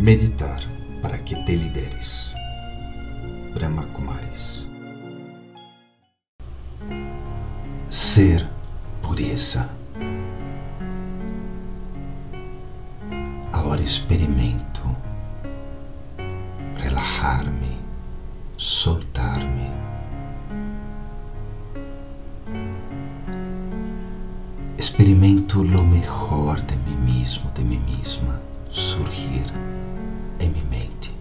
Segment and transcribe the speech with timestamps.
[0.00, 0.62] Meditar
[1.02, 2.34] para que te lideres.
[3.54, 4.66] Brahma Kumaris.
[7.90, 8.48] Ser
[9.02, 9.68] pureza.
[13.52, 14.80] Agora experimento
[16.78, 17.76] relajar-me,
[18.56, 19.68] soltar-me.
[24.78, 28.40] Experimento lo mejor de mim mesmo, de mim mesma
[28.70, 29.44] surgir
[30.40, 31.14] em minha mente.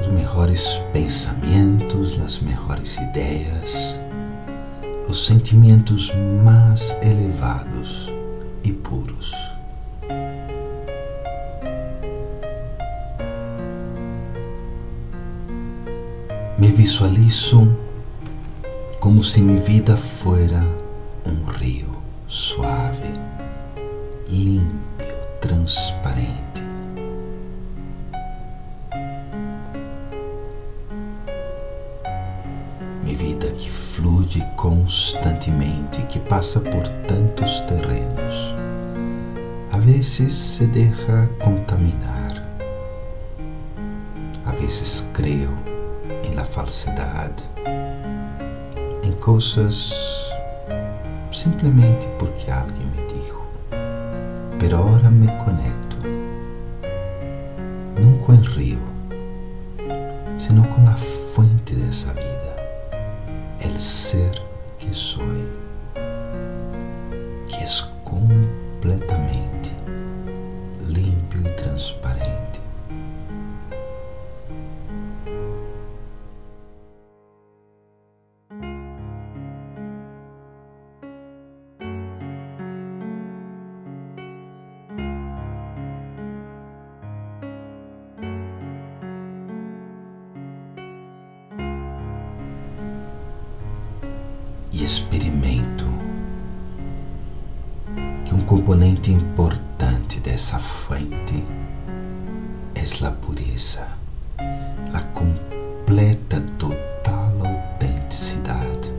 [0.00, 3.98] Os melhores pensamentos, as melhores ideias,
[5.08, 6.10] os sentimentos
[6.42, 8.10] mais elevados
[8.64, 9.32] e puros.
[16.58, 17.76] Me visualizo
[19.00, 20.64] como se minha vida fuera
[21.26, 21.90] um rio
[22.28, 23.01] suave
[24.42, 26.62] limpio, transparente.
[33.04, 34.26] Minha vida que flui
[34.56, 38.54] constantemente, que passa por tantos terrenos,
[39.70, 42.44] a vezes se deixa contaminar,
[44.44, 45.56] a vezes creio
[46.24, 47.44] em la falsidade,
[49.04, 49.92] em coisas
[51.30, 52.91] simplesmente porque alguém
[54.62, 55.96] me pero ahora me conecto,
[58.00, 58.78] no con el río,
[60.38, 62.56] sino con la fuente de esa vida,
[63.60, 64.40] el ser
[64.78, 65.48] que soy,
[67.48, 69.70] que es completamente
[70.88, 72.51] limpio y transparente.
[94.72, 95.84] E experimento
[98.24, 101.44] que um componente importante dessa fonte
[102.74, 103.86] é a pureza,
[104.38, 108.90] a completa, total autenticidade.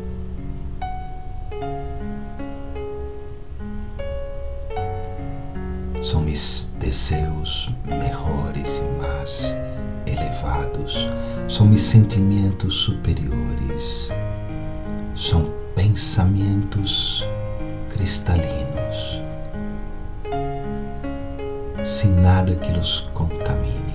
[6.02, 9.56] São meus desejos melhores e mais
[10.06, 11.08] elevados,
[11.48, 14.10] são meus sentimentos superiores,
[15.16, 15.53] são
[15.94, 17.24] pensamentos
[17.94, 19.22] cristalinos,
[21.84, 23.94] sem nada que los contamine.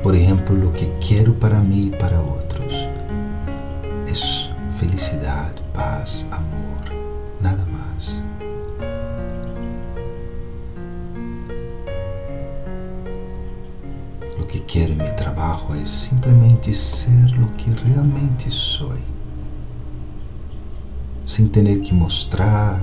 [0.00, 2.72] Por exemplo, o que quero para mim e para outros
[4.06, 6.94] é felicidade, paz, amor,
[7.40, 8.22] nada mais.
[14.68, 18.94] O que quero em meu trabalho é simplesmente ser o que realmente sou,
[21.26, 22.82] sem ter que mostrar,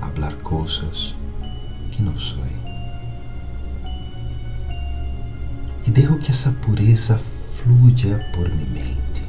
[0.00, 1.14] falar coisas
[1.92, 2.42] que não sou.
[5.86, 9.22] E deixo que essa pureza fluya por minha mente,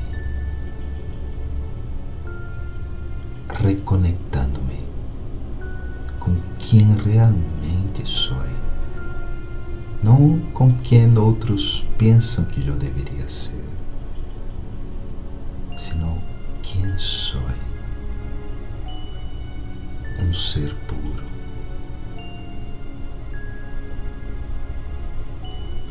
[3.61, 4.83] reconectando-me
[6.19, 8.58] com quem realmente sou
[10.03, 13.65] não com quem outros pensam que eu deveria ser,
[15.75, 16.21] senão
[16.61, 17.41] quem sou.
[20.21, 21.23] Um ser puro,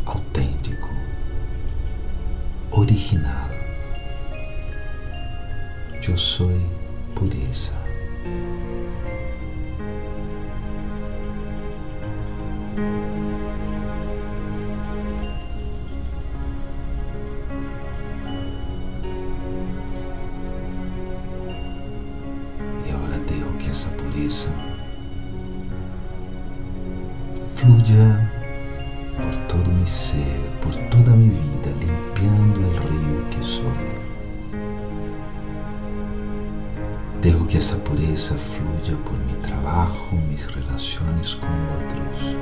[0.04, 0.90] autêntico,
[2.70, 3.48] original.
[6.06, 6.50] Eu sou
[7.14, 7.72] pureza.
[24.28, 24.50] Pureza
[27.54, 28.30] fluya
[29.16, 33.88] por todo mi ser, por toda mi vida, limpiando el río que soy.
[37.22, 42.36] Dejo que essa pureza fluya por mi trabajo, mis relaciones con otros,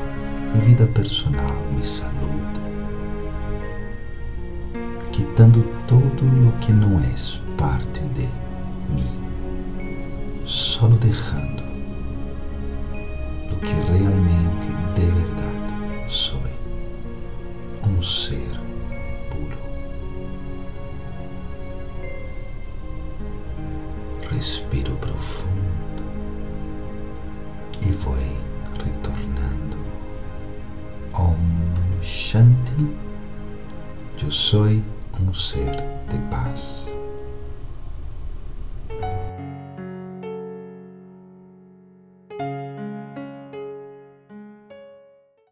[0.55, 2.51] mi vida personal, mi salud,
[5.13, 8.29] quitando todo lo que no es parte de
[8.93, 9.27] mí
[10.47, 11.66] solo dejando
[13.57, 16.41] lo que realmente de verdade sou
[17.87, 18.51] um ser
[19.31, 19.59] puro
[24.31, 26.03] respiro profundo
[27.87, 28.15] e vou
[28.85, 29.77] retornando.
[31.15, 32.95] Om Shanti.
[34.23, 35.73] Eu sou um ser
[36.11, 36.89] de paz.